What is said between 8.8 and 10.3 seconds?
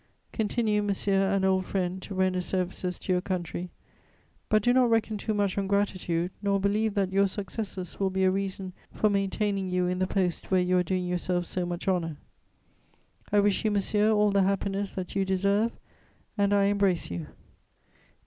for maintaining you in the